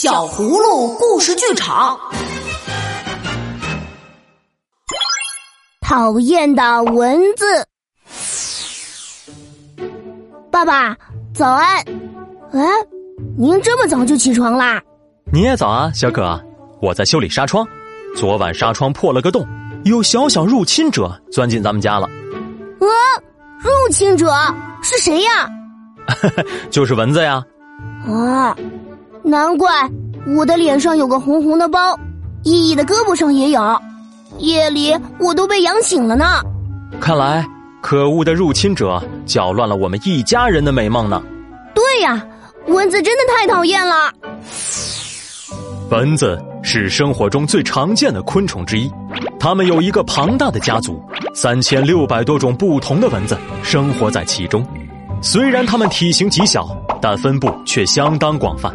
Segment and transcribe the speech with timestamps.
[0.00, 1.98] 小葫芦故事剧场，
[5.80, 7.66] 讨厌的蚊子。
[10.52, 10.96] 爸爸，
[11.34, 11.84] 早安！
[12.52, 12.64] 哎，
[13.36, 14.80] 您这么早就起床啦？
[15.32, 16.40] 你也早啊，小可。
[16.80, 17.66] 我在修理纱窗，
[18.16, 19.44] 昨晚纱窗破了个洞，
[19.84, 22.06] 有小小入侵者钻进咱们家了。
[22.06, 22.86] 啊，
[23.58, 24.32] 入侵者
[24.80, 25.50] 是谁呀？
[26.70, 27.44] 就是蚊子呀。
[28.06, 28.56] 啊。
[29.28, 29.68] 难怪
[30.26, 31.78] 我的脸上有个红红的包，
[32.44, 33.78] 依依的胳膊上也有，
[34.38, 36.24] 夜里我都被痒醒了呢。
[36.98, 37.46] 看来
[37.82, 41.22] 可恶的入侵者搅乱了我们一家人的美梦呢。
[41.74, 42.26] 对呀，
[42.68, 44.10] 蚊子真的太讨厌了。
[45.90, 48.90] 蚊子是生活中最常见的昆虫之一，
[49.38, 50.98] 它们有一个庞大的家族，
[51.34, 54.66] 三千六百多种不同的蚊子生活在其中。
[55.20, 56.66] 虽然它们体型极小，
[57.00, 58.72] 但分布却相当广泛。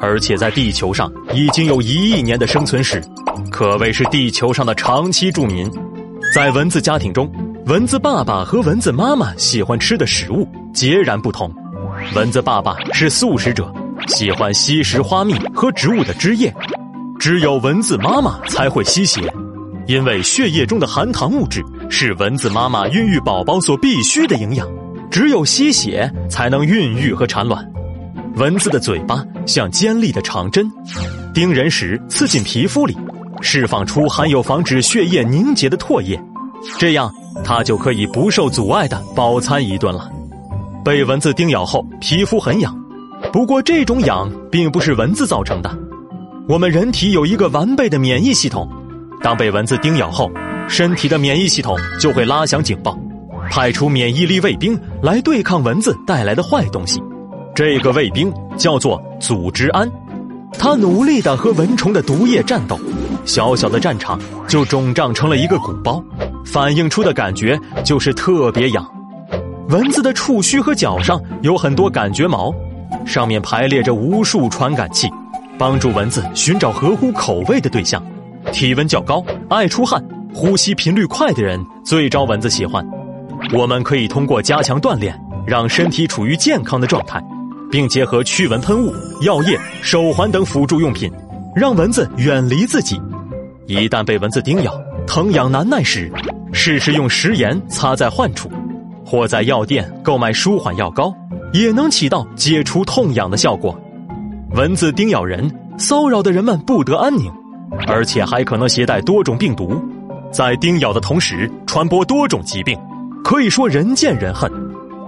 [0.00, 3.02] 而且在地球上已经有一亿年的生存史，
[3.50, 5.70] 可谓是地球上的长期住民。
[6.34, 7.30] 在蚊子家庭中，
[7.66, 11.50] 蚊子爸爸和蚊子妈妈喜欢吃的食物截然不同。
[12.14, 13.72] 蚊子爸爸是素食者，
[14.08, 16.50] 喜欢吸食花蜜和植物的汁液；
[17.18, 19.32] 只有蚊子妈妈才会吸血，
[19.86, 24.68] 因为血液中的含糖物质是蚊子妈妈孕育宝宝所必需的营养，
[25.10, 27.64] 只有吸血才能孕育和产卵。
[28.36, 30.68] 蚊子的嘴巴像尖利的长针，
[31.32, 32.96] 叮人时刺进皮肤里，
[33.40, 36.20] 释放出含有防止血液凝结的唾液，
[36.76, 37.12] 这样
[37.44, 40.10] 它就可以不受阻碍的饱餐一顿了。
[40.84, 42.76] 被蚊子叮咬后，皮肤很痒，
[43.32, 45.70] 不过这种痒并不是蚊子造成的。
[46.48, 48.68] 我们人体有一个完备的免疫系统，
[49.22, 50.28] 当被蚊子叮咬后，
[50.68, 52.98] 身体的免疫系统就会拉响警报，
[53.48, 57.00] 派出免疫力卫兵来对抗蚊子带来的坏东西。
[57.54, 59.88] 这个卫兵叫做组织胺，
[60.58, 62.76] 他努力的和蚊虫的毒液战斗，
[63.24, 64.18] 小小的战场
[64.48, 66.02] 就肿胀成了一个鼓包，
[66.44, 68.84] 反映出的感觉就是特别痒。
[69.68, 72.52] 蚊子的触须和脚上有很多感觉毛，
[73.06, 75.08] 上面排列着无数传感器，
[75.56, 78.02] 帮助蚊子寻找合乎口味的对象。
[78.50, 82.84] 体温较高、爱出汗、呼吸频率快的人最招蚊子喜欢。
[83.52, 87.22] 我们可以通过加强锻炼，让身体处于健康的状态。
[87.74, 91.10] 并结合驱蚊喷雾、药液、手环等辅助用品，
[91.56, 93.02] 让蚊子远离自己。
[93.66, 94.72] 一旦被蚊子叮咬，
[95.08, 96.08] 疼痒难耐时，
[96.52, 98.48] 试试用食盐擦在患处，
[99.04, 101.12] 或在药店购买舒缓药膏，
[101.52, 103.76] 也能起到解除痛痒的效果。
[104.52, 107.28] 蚊子叮咬人，骚扰的人们不得安宁，
[107.88, 109.82] 而且还可能携带多种病毒，
[110.30, 112.78] 在叮咬的同时传播多种疾病，
[113.24, 114.48] 可以说人见人恨。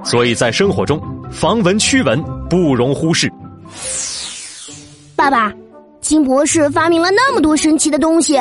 [0.02, 1.00] 所以在生活中，
[1.30, 3.30] 防蚊驱蚊不容忽视。
[5.14, 5.52] 爸爸，
[6.00, 8.38] 金博士发明了那么多神奇的东西，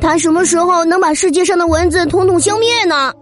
[0.00, 3.12] 他什么时候能把世界上的蚊子统统消灭呢？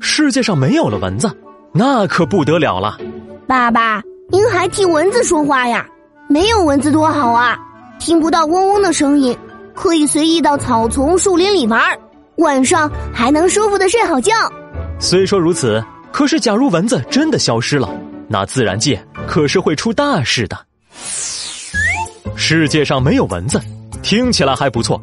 [0.00, 1.30] 世界上没有了蚊子，
[1.72, 2.98] 那可不得了了。
[3.46, 5.86] 爸爸，您还替蚊子说话呀？
[6.28, 7.58] 没有蚊子多好啊，
[7.98, 9.36] 听不到嗡嗡的声音，
[9.74, 11.80] 可以随意到草丛、树林里玩，
[12.36, 14.32] 晚上还能舒服的睡好觉。
[14.98, 15.82] 虽说如此，
[16.12, 17.88] 可是假如蚊子真的消失了。
[18.28, 18.98] 那自然界
[19.32, 20.58] 可是会出大事的。
[22.36, 23.58] 世界上没有蚊子，
[24.02, 25.02] 听起来还不错。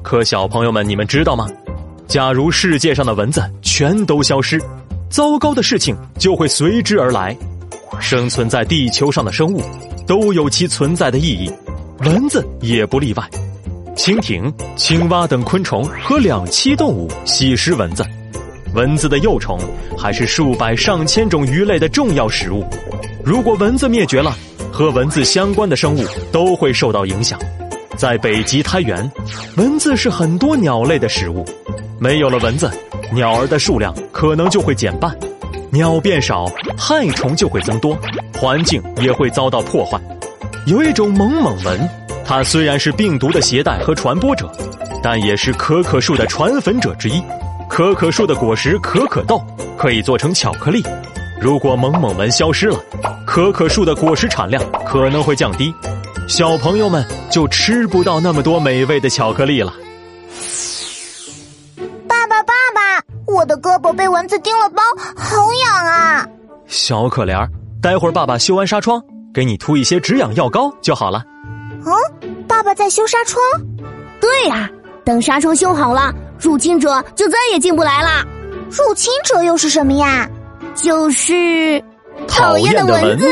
[0.00, 1.48] 可小朋友们，你们知道吗？
[2.06, 4.62] 假如世界上的蚊子全都消失，
[5.10, 7.36] 糟糕的事情就会随之而来。
[8.00, 9.60] 生存在地球上的生物
[10.06, 11.52] 都有其存在的意义，
[12.04, 13.28] 蚊子也不例外。
[13.96, 18.04] 蜻蜓、青蛙等昆虫和两栖动物吸食蚊子。
[18.74, 19.58] 蚊子的幼虫
[19.96, 22.64] 还是数百上千种鱼类的重要食物。
[23.24, 24.36] 如果蚊子灭绝了，
[24.72, 27.38] 和蚊子相关的生物都会受到影响。
[27.96, 29.08] 在北极苔原，
[29.56, 31.44] 蚊子是很多鸟类的食物。
[32.00, 32.68] 没有了蚊子，
[33.12, 35.16] 鸟儿的数量可能就会减半，
[35.70, 37.96] 鸟变少，害虫就会增多，
[38.36, 40.00] 环境也会遭到破坏。
[40.66, 41.88] 有一种猛猛蚊，
[42.24, 44.50] 它虽然是病毒的携带和传播者，
[45.00, 47.22] 但也是可可树的传粉者之一。
[47.68, 49.42] 可可树的果实可可豆
[49.76, 50.82] 可以做成巧克力。
[51.40, 52.78] 如果猛猛们消失了，
[53.26, 55.74] 可可树的果实产量可能会降低，
[56.28, 59.72] 小朋友们就吃不到那么多美味的巧克力了。
[62.08, 64.82] 爸爸，爸爸，我的胳膊被蚊子叮了包，
[65.16, 66.26] 好痒啊！
[66.66, 67.50] 小可怜儿，
[67.82, 69.02] 待会儿爸爸修完纱窗，
[69.34, 71.22] 给你涂一些止痒药膏就好了。
[71.84, 73.42] 嗯，爸爸在修纱窗？
[74.20, 74.70] 对呀，
[75.04, 76.12] 等纱窗修好了。
[76.38, 78.26] 入侵者就再也进不来了。
[78.70, 80.28] 入侵者又是什么呀？
[80.74, 81.82] 就是
[82.26, 83.26] 讨厌的蚊子。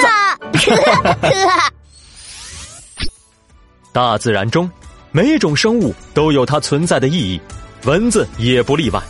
[3.93, 4.71] 大自然中，
[5.11, 7.41] 每种生物都有它存在的意义，
[7.85, 9.03] 蚊子也不例外。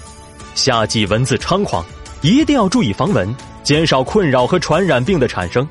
[0.55, 1.85] 夏季蚊子猖狂，
[2.23, 3.33] 一定要注意防蚊，
[3.63, 5.69] 减少困扰和传染病的产生。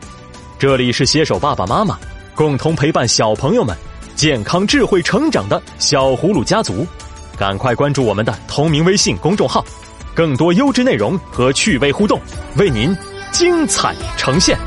[0.59, 1.99] 这里是携手爸爸妈妈，
[2.35, 3.75] 共同陪伴小朋友们
[4.15, 6.85] 健康智慧成长的小葫芦家族。
[7.37, 9.65] 赶快关注我们的同名微信公众号，
[10.13, 12.19] 更多优质内容和趣味互动，
[12.57, 12.95] 为您
[13.31, 14.57] 精彩呈现。